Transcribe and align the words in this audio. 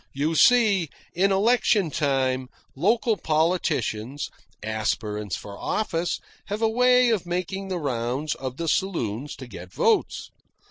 You 0.13 0.33
see, 0.33 0.89
in 1.13 1.31
election 1.31 1.91
time 1.91 2.47
local 2.75 3.17
politicians, 3.17 4.31
aspirants 4.63 5.35
for 5.35 5.59
office, 5.59 6.19
have 6.47 6.63
a 6.63 6.67
way 6.67 7.09
of 7.11 7.27
making 7.27 7.67
the 7.67 7.77
rounds 7.77 8.33
of 8.33 8.57
the 8.57 8.67
saloons 8.67 9.35
to 9.35 9.45
get 9.45 9.71
votes. 9.71 10.31